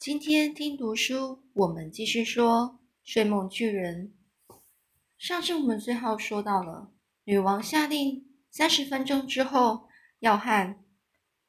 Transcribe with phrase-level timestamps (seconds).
[0.00, 4.14] 今天听读书，我们继续说睡梦巨人。
[5.18, 6.90] 上次我们最后说到了，
[7.24, 9.90] 女王下令三十分钟之后
[10.20, 10.74] 要和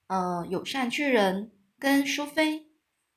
[0.07, 2.67] 呃友善巨人跟淑妃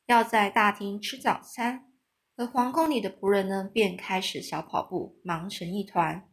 [0.06, 1.90] 要在大厅吃早餐，
[2.36, 6.30] 而皇宫里的仆人呢便开始小跑步，忙成一团。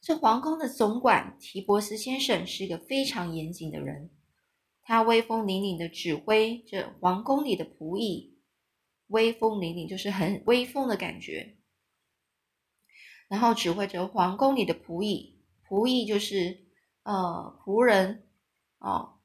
[0.00, 4.10] 这皇宫的总管提博斯先生是一个非常严谨的人。
[4.84, 8.38] 他威风凛凛的指挥着皇宫里的仆役，
[9.06, 11.56] 威风凛凛就是很威风的感觉。
[13.28, 16.66] 然后指挥着皇宫里的仆役，仆役就是
[17.02, 18.28] 呃仆人
[18.78, 19.20] 哦，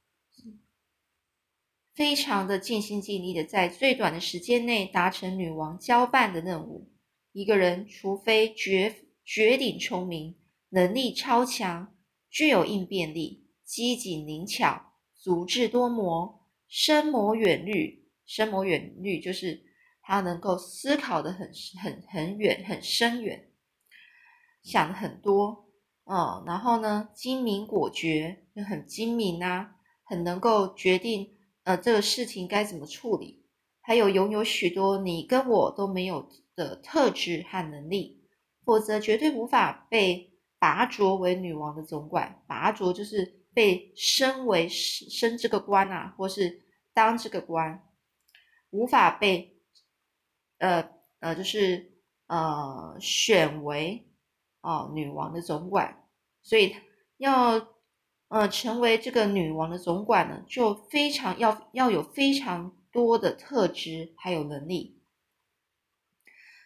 [1.93, 6.91] 非常的尽心尽力的在最短的时间内达成女王交办的任务。
[7.33, 10.37] 一个人除非绝绝顶聪明，
[10.69, 11.95] 能力超强，
[12.29, 14.93] 具有应变力，机警灵巧。
[15.17, 18.05] 足智多谋，深谋远虑。
[18.25, 19.63] 深谋远虑就是
[20.01, 21.49] 他能够思考的很
[21.81, 23.49] 很很远，很深远，
[24.63, 25.69] 想很多。
[26.03, 33.45] 嗯，然后呢，精明果决，很精明啊，很能够决定呃这个事情该怎么处理。
[33.81, 38.23] 还有拥有许多你跟我都没有的特质和能力，
[38.65, 42.43] 否则绝对无法被拔擢为女王的总管。
[42.47, 43.35] 拔擢就是。
[43.57, 46.61] 被升为升这个官啊，或是
[46.93, 47.83] 当这个官，
[48.69, 49.57] 无法被
[50.59, 51.91] 呃呃，就是
[52.27, 54.07] 呃选为
[54.61, 56.07] 哦女王的总管，
[56.43, 56.75] 所以
[57.17, 57.67] 要
[58.27, 65.01] 呃成为这个女王的总管呢，就非常要要有非常多的特质还有能力，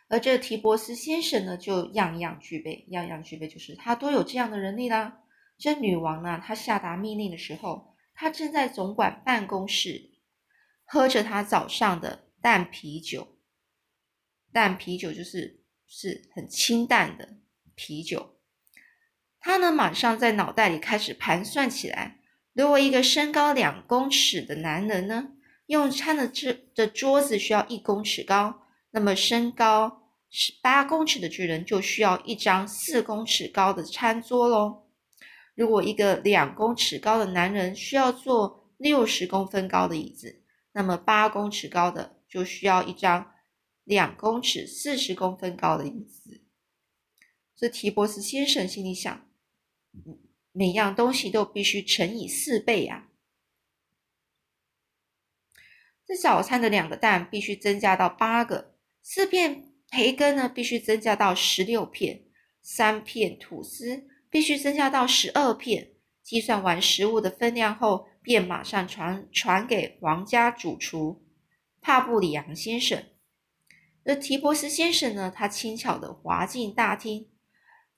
[0.10, 5.21] 而这提博斯先生呢，就样样具备，样样具备，就是他都有这样的能力啦。
[5.62, 10.10] 这女王呢，她下达命令的时候，她正在总管办公室
[10.84, 13.38] 喝着她早上的淡啤酒。
[14.52, 17.38] 淡啤酒就是是很清淡的
[17.76, 18.40] 啤酒。
[19.40, 22.20] 她呢，马上在脑袋里开始盘算起来：
[22.54, 25.30] 如果一个身高两公尺的男人呢，
[25.68, 34.81] 用餐的这的桌子需要一公尺高，那么身高是八公尺的巨人就需要一张四公尺高的餐桌喽。
[35.62, 40.42] 如果一个两公尺高的男人需要坐六十公分高的椅子，
[40.72, 43.32] 那么八公尺高的就需要一张
[43.84, 46.42] 两公尺四十公分高的椅子。
[47.56, 49.30] 这提博斯先生心里想：
[50.52, 53.12] 每样东西都必须乘以四倍呀。
[56.08, 58.74] 这早餐的两个蛋必须增加到八个，
[59.04, 62.24] 四片培根呢必须增加到十六片，
[62.64, 64.08] 三片吐司。
[64.32, 65.90] 必须增加到十二片。
[66.24, 71.26] 计算完食物的分量后，便马上传传给皇家主厨
[71.82, 73.04] 帕布里昂先生。
[74.04, 77.28] 那提博斯先生呢，他轻巧的滑进大厅。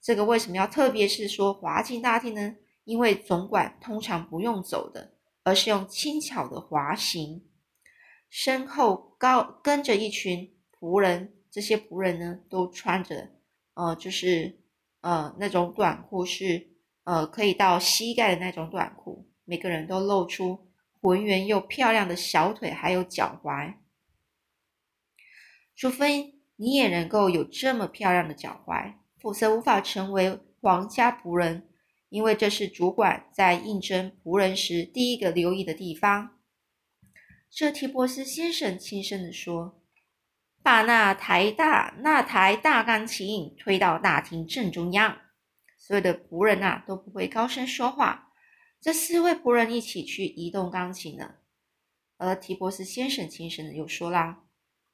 [0.01, 2.55] 这个为什么要特别是说滑进大厅呢？
[2.85, 7.45] 因为总管通常不用走的，而是用轻巧的滑行。
[8.29, 13.29] 身后高跟着一群仆人，这些仆人呢，都穿着
[13.75, 14.62] 呃，就是。
[15.03, 16.69] 呃，那种短裤是
[17.03, 20.72] 呃可以到膝盖的那种短裤，每个人都露出
[21.02, 23.74] 浑圆又漂亮的小腿，还有脚踝。
[25.75, 31.68] 除非你也能够有这么漂亮的脚踝，否则无法成为皇家仆人，
[32.08, 36.40] 因为这是主管在应征仆人时第一个留意的地方。
[37.50, 39.82] 这提波斯先生轻声地说。
[40.63, 45.18] 把那台大那台大钢琴推到大厅正中央，
[45.78, 48.31] 所有的仆人呐都不会高声说话。
[48.79, 51.35] 这四位仆人一起去移动钢琴了。
[52.18, 54.44] 而提博斯先生轻声的又说啦：“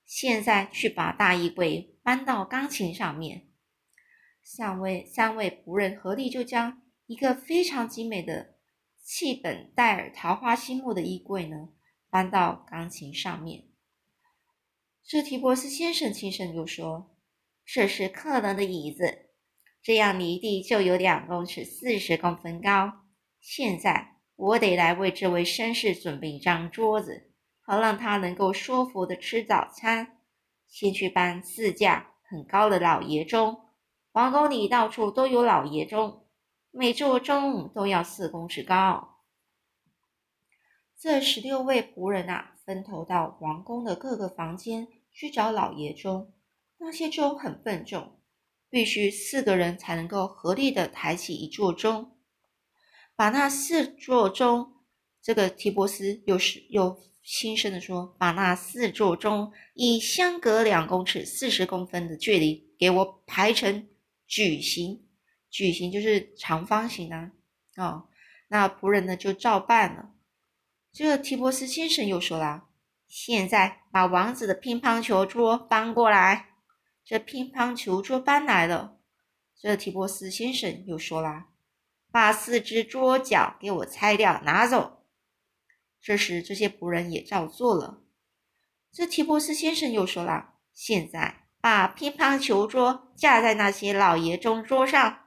[0.06, 3.47] 现在去把大衣柜搬到钢琴上面。”
[4.41, 8.56] 三位三位仆人合力就将一个非常精美的
[9.03, 11.69] 气本戴尔桃花心木的衣柜呢
[12.09, 13.69] 搬到钢琴上面。
[15.09, 17.09] 这提伯斯先生轻声就说
[17.66, 19.32] ：“这是客人的椅子，
[19.82, 22.94] 这样离地就有两公尺四十公分高。
[23.40, 30.20] 现在我得来为这位绅士准备一张桌子，好让他能够舒服的吃早餐。
[30.67, 33.62] 先去搬四架很高的老爷钟，
[34.12, 36.28] 皇宫里到处都有老爷钟，
[36.70, 39.23] 每座钟都要四公尺高。
[40.96, 44.88] 这十六位仆人啊，分头到皇宫的各个房间。”
[45.19, 46.33] 去找老爷钟，
[46.77, 48.21] 那些钟很笨重，
[48.69, 52.17] 必须四个人才能够合力的抬起一座钟。
[53.17, 54.75] 把那四座钟，
[55.21, 63.89] 这个提波斯又是又轻声的说：“把那四座钟以相隔两公尺四十公分的距离给我排成
[64.25, 65.05] 矩形，
[65.49, 67.33] 矩形就是长方形啊。”
[67.75, 68.07] 哦，
[68.47, 70.13] 那仆人呢就照办了。
[70.93, 72.67] 这个提波斯先生又说啦
[73.09, 76.46] ：“现在把王子的乒乓球桌搬过来。”
[77.03, 79.00] 这乒乓球桌搬来了。
[79.58, 81.47] 这提波斯先生又说啦
[82.11, 85.03] ：“把四只桌角给我拆掉，拿走。”
[86.00, 88.03] 这时，这些仆人也照做了。
[88.91, 95.26] 这提波斯先生又说了：“现在把乒乓球桌架在那些老爷钟桌上，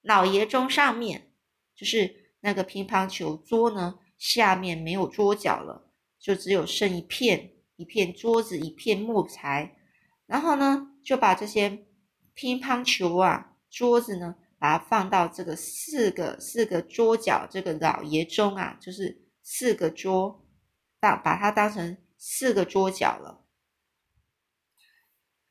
[0.00, 1.32] 老爷钟上面，
[1.74, 5.83] 就是那个乒乓球桌呢，下面没有桌角了，
[6.24, 9.76] 就只有剩一片一片桌子，一片木材。
[10.24, 11.84] 然后呢，就把这些
[12.32, 20.42] 乒乓球啊桌子呢，把它放到这个四个四个桌角这个老爷钟啊，就是。”四个桌，
[20.98, 23.44] 当把它当成四个桌角了，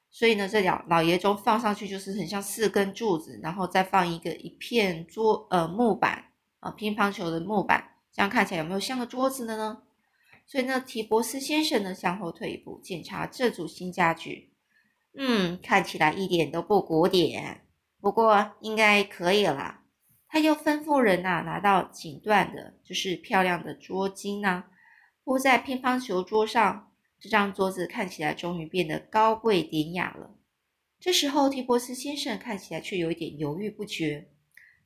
[0.09, 9.83] 所以呢，这老老爷钟放上去就是很像四根柱子，然后再放一个一片桌呃木板啊乒乓球的木板，这样看起来有没有像个桌子的呢？
[10.53, 14.53] 所以呢，提博斯先生呢向后退一步检查这组新家具，
[15.17, 17.65] 嗯，看起来一点都不古典，
[17.99, 19.79] 不过应该可以了。
[20.27, 24.65] 他又吩咐人呐，拿到锦缎的，就是漂亮的桌巾呐，
[25.23, 26.91] 铺在乒乓球桌上。
[27.19, 30.35] 这张桌子看起来终于变得高贵典雅了。
[30.99, 34.29] 这时候，提伯斯先生看起来却有一点犹豫不决。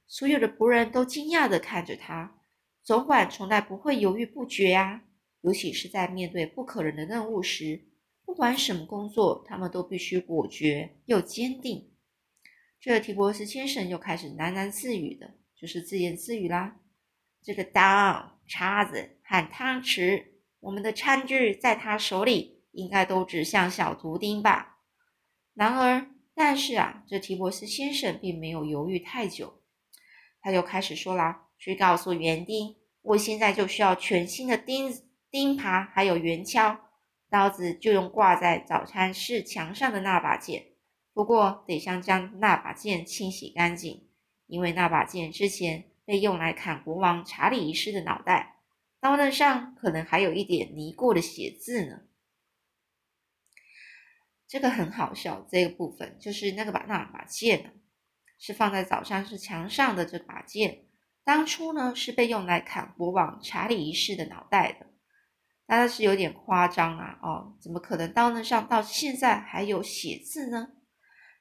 [0.08, 2.38] 所有的仆人都惊讶地看着他。
[2.82, 5.02] 总管从来不会犹豫不决啊，
[5.42, 7.86] 尤其是在面对不可能的任务时，
[8.26, 11.92] 不管什么工作，他们都必须果决又坚定。
[12.80, 16.80] 这提伯斯先生又开始喃喃自语的，就是自言自语啦。
[17.42, 20.26] 这个刀、叉子和汤匙，
[20.60, 24.80] 我们的餐具在他手里应该都指向小图钉吧？
[25.54, 29.62] 然而，但是啊，这提伯斯先生并没有犹豫太久，
[30.42, 36.80] 他就开始说啦：“去告诉园丁，我现在就需要全新的钉子、钉耙，还有圆锹。
[37.30, 40.68] 刀子就用挂在早餐室墙上的那把剑。”
[41.14, 44.08] 不过得先将那把剑清洗干净，
[44.46, 48.58] 因为那把剑之前被用来砍国王查理一世的脑袋，
[49.00, 52.02] 刀刃上可能还有一点泥过的血渍呢。
[54.48, 57.72] 这个很好笑，这个部分就是那个把那把剑呢，
[58.40, 60.86] 是放在早上是墙上的这把剑，
[61.24, 64.87] 当初呢是被用来砍国王查理一世的脑袋的，
[65.68, 67.20] 但是有点夸张啊！
[67.22, 70.70] 哦，怎么可能刀刃上到现在还有血渍呢？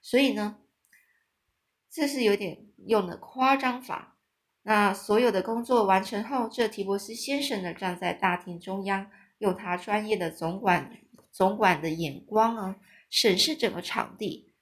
[0.02, 0.58] 所以呢，
[1.88, 4.18] 这是有点用的夸张法。
[4.62, 10.98] 那所有的工作完成后，这提伯斯先生呢站在大厅中央，用他专业的总管
[11.30, 12.76] 总管的眼光呢
[13.08, 14.52] 审视整个场地。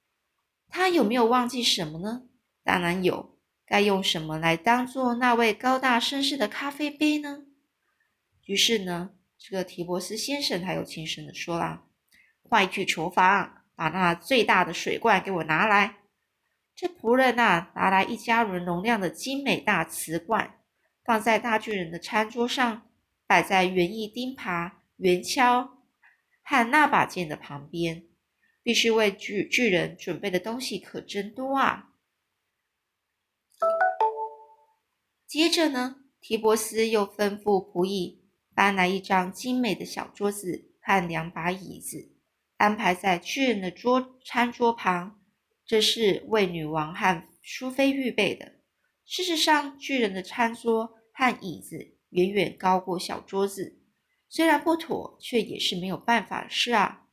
[0.69, 2.23] 他有没有忘记什么呢？
[2.63, 3.33] 当然有。
[3.67, 7.47] 该用什么来当做那位高大绅士的咖啡杯呢？
[8.45, 9.14] 于是呢，
[9.47, 11.85] 这个提伯斯先生他又轻声的说啦
[12.41, 15.97] ：“快去厨房。”把那最大的水罐给我拿来。
[16.73, 20.61] 这仆人呐，拿来一加人容量的精美大瓷罐，
[21.03, 22.89] 放在大巨人的餐桌上，
[23.27, 25.71] 摆在园艺钉耙、圆锹
[26.41, 28.05] 和那把剑的旁边。
[28.63, 31.91] 必须为巨巨人准备的东西可真多啊！
[35.27, 38.24] 接着呢，提伯斯又吩咐仆役
[38.55, 42.13] 搬来一张精美的小桌子和两把椅子。
[42.57, 45.19] 安排在巨人的桌餐桌旁，
[45.65, 48.53] 这是为女王和淑妃预备的。
[49.05, 53.81] 事实上，巨人的餐桌和椅子远远高过小桌子，
[54.29, 57.07] 虽然不妥，却也是没有办法的事啊。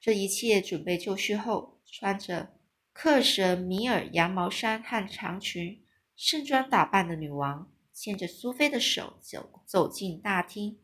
[0.00, 2.54] 这一切准备就绪后，穿着
[2.92, 10.78] 克什米尔羊毛衫和长裙、盛装打扮的女王，牵着苏菲的手走走进大厅。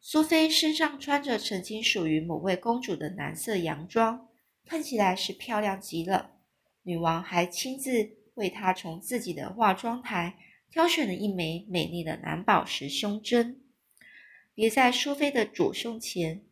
[0.00, 4.28] 苏菲身上穿着曾经属于某位公主的蓝色洋装，
[4.66, 6.32] 看起来是漂亮极了。
[6.82, 10.36] 女王还亲自为她从自己的化妆台
[10.68, 13.60] 挑选了一枚美丽的蓝宝石胸针，
[14.52, 16.42] 别在苏菲的左胸前。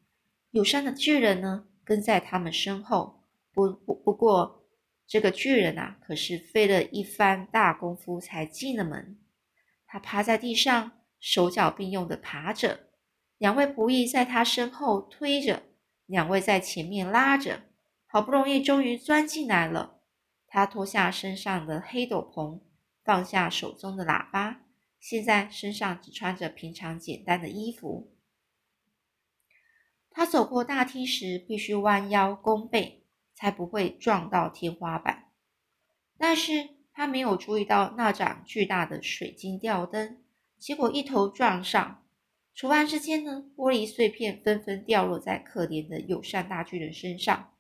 [0.53, 3.25] 友善的巨人呢，跟在他们身后。
[3.53, 4.67] 不不不过，
[5.07, 9.19] 这个巨人啊，可是费了一番大功夫才进了门。
[9.97, 12.91] 他趴在地上，手脚并用的爬着。
[13.39, 15.63] 两位仆役在他身后推着，
[16.05, 17.63] 两位在前面拉着，
[18.05, 20.03] 好不容易终于钻进来了。
[20.49, 22.61] 他脱下身上的黑斗篷，
[23.03, 24.67] 放下手中的喇叭，
[25.01, 28.13] 现在身上只穿着平常简单的衣服。
[30.11, 35.31] 他走过大厅时，必须弯腰弓背，才不会撞到天花板。
[36.19, 40.25] 但是他没有注意到那盏巨大的水晶吊灯，
[40.57, 42.03] 结果一头撞上。
[42.57, 47.53] 突然之间呢，玻璃碎片纷纷掉落在可怜的友善大巨人身上。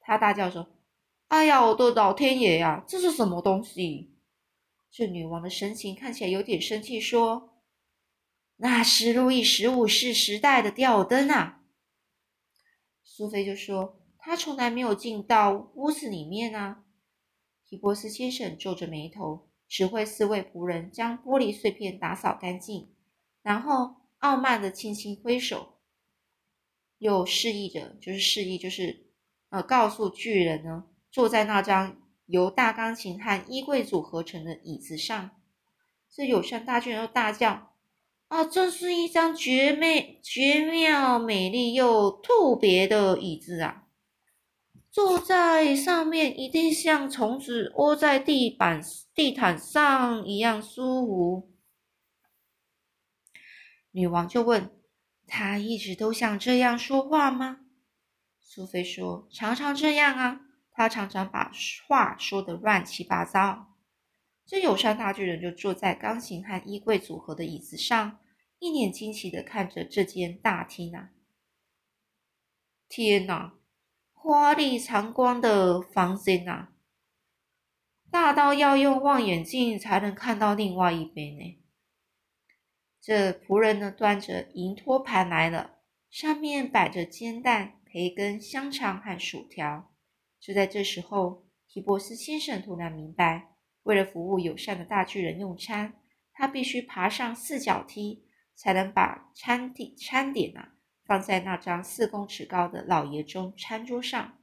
[0.00, 0.68] 他大叫说
[1.28, 4.16] ：“哎呀，我的老天爷呀，这是什么东西？”
[4.90, 7.62] 这女王的神情看起来有点生气，说
[8.58, 11.62] ：“那是路易十五世时代的吊灯啊。”
[13.04, 16.82] 苏菲就说：“他从来没有进到屋子里面啊。”
[17.70, 22.88] 提波斯先生皱着眉头，指挥四位仆人将玻璃碎片打扫干净，
[23.42, 25.78] 然后傲慢的轻轻挥手，
[26.98, 29.06] 又示意着，就是示意，就是
[29.50, 31.96] 呃，告诉巨人呢，坐在那张
[32.26, 35.30] 由大钢琴和衣柜组合成的椅子上。
[36.10, 37.76] 这友善大巨人又大叫
[38.26, 43.79] ：“啊，这是一张绝美、绝妙、美丽又特别的椅子啊！”
[44.90, 48.82] 坐在上面一定像虫子窝在地板
[49.14, 51.52] 地毯上一样舒服。
[53.92, 54.70] 女王就问
[55.28, 57.60] ：“他一直都像这样说话吗？”
[58.42, 60.40] 苏菲说：“常常这样啊，
[60.72, 61.52] 他常常把
[61.86, 63.76] 话说的乱七八糟。”
[64.44, 68.18] 这友善大巨人就坐在钢琴和衣柜组合的椅子上，
[68.58, 71.10] 一脸惊奇的看着这间大厅啊！
[72.88, 73.59] 天哪！
[74.22, 76.72] 花丽长光的房间啊，
[78.10, 81.58] 大到要用望远镜才能看到另外一边呢。
[83.00, 85.78] 这仆人呢，端着银托盘来了，
[86.10, 89.90] 上面摆着煎蛋、培根、香肠和薯条。
[90.38, 95.94] 就在这时候，提博斯先生突然明白，为了服务友善的大巨人用餐，
[96.34, 100.74] 他必须爬上四角梯，才能把餐点餐点啊。
[101.10, 104.38] 放在那张四公尺高的老爷钟餐桌上。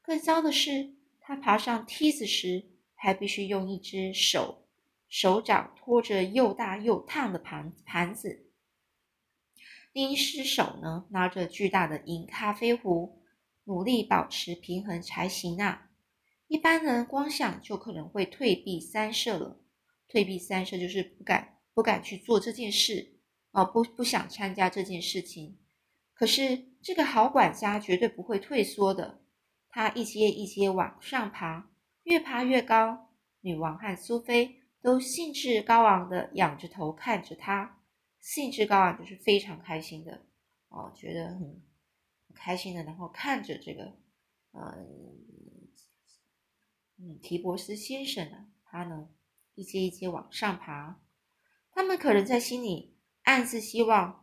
[0.00, 2.64] 更糟的是，他爬上梯子时，
[2.94, 4.68] 还必须用一只手
[5.08, 8.46] 手掌托着又大又烫的盘盘子，
[9.92, 13.20] 另一只手呢拿着巨大的银咖啡壶，
[13.64, 15.90] 努力保持平衡才行啊！
[16.46, 19.60] 一般人光想就可能会退避三舍了。
[20.06, 23.18] 退避三舍就是不敢不敢去做这件事
[23.50, 25.58] 哦，不不想参加这件事情。
[26.22, 29.20] 可是这个好管家绝对不会退缩的，
[29.68, 31.68] 他一阶一阶往上爬，
[32.04, 33.10] 越爬越高。
[33.40, 37.82] 女王和苏菲都兴致高昂的仰着头看着他，
[38.20, 40.24] 兴致高昂就是非常开心的
[40.68, 41.60] 哦，觉得很
[42.36, 43.92] 开心的，然后看着这个，
[44.52, 45.18] 嗯
[47.00, 49.08] 嗯，提博斯先生呢，他呢
[49.56, 51.00] 一阶一阶往上爬，
[51.72, 54.21] 他们可能在心里暗自希望。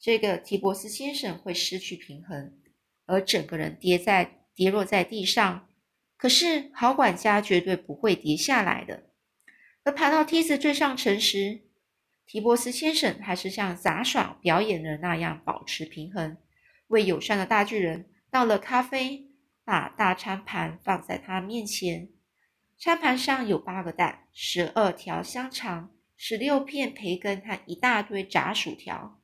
[0.00, 2.58] 这个提博斯先生会失去平衡，
[3.04, 5.68] 而整个人跌在跌落在地上。
[6.16, 9.10] 可是好管家绝对不会跌下来的。
[9.84, 11.60] 而爬到梯子最上层时，
[12.26, 16.38] 提博斯先生还是像杂耍表演的那样保持平衡，
[16.88, 19.28] 为友善的大巨人倒了咖啡，
[19.64, 22.08] 把大餐盘放在他面前。
[22.78, 29.20] 餐盘上有八个蛋、十二条香肠、十六片培根和一大堆炸薯条。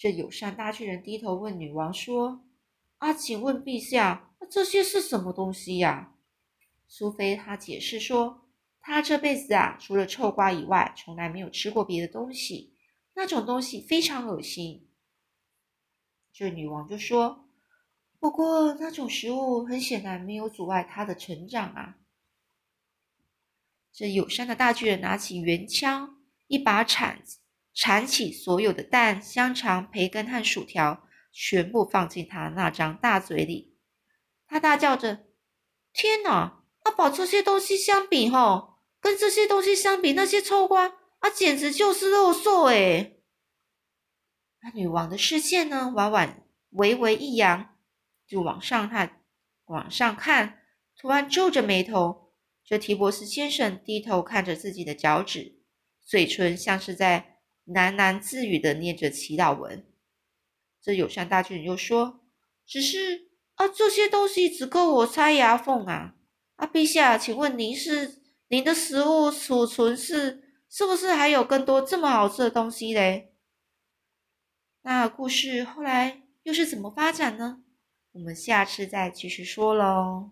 [0.00, 2.42] 这友善大巨人低头问女王说
[2.96, 6.14] ：“啊，请问陛下，那这些是什么东西呀？”
[6.88, 8.48] 苏菲她解释说
[8.80, 12.72] ：“她这辈子啊，除了臭瓜以外，从来没有吃过别的东西，
[13.12, 14.88] 那种东西非常恶心。”
[16.32, 17.50] 这女王就说
[18.18, 21.98] ：“不过那种食物很显然没有阻碍她的成长啊。”
[23.92, 27.36] 这友善的大巨人拿起圆枪，一把铲子。
[27.72, 33.76] 铲起所有的蛋、香肠、培根和薯条，全部放进他那张大嘴里。
[34.46, 35.26] 他大叫着
[35.94, 36.64] ：“天哪！
[36.82, 40.88] 啊，把这些东西相比，吼，跟这些东西相比，那些臭瓜
[41.20, 43.18] 啊，简直就是肉兽哎！”
[44.62, 47.76] 那女王的视线呢，婉婉微微一扬，
[48.26, 49.22] 就往上看，
[49.66, 50.62] 往上看，
[50.96, 52.32] 突然皱着眉头。
[52.64, 55.60] 这提博斯先生低头看着自己的脚趾，
[56.04, 57.39] 嘴唇像是在。
[57.72, 59.84] 喃喃自语的念着祈祷文。
[60.82, 62.20] 这友善大巨人又说
[62.66, 66.14] ：“只是啊，这些东西只够我塞牙缝啊！
[66.56, 73.34] 啊，陛下，请问您是您的食物储存是是不是还有更多这么好吃的东西嘞？”
[74.82, 77.62] 那故事后来又是怎么发展呢？
[78.12, 80.30] 我们下次再继续说喽。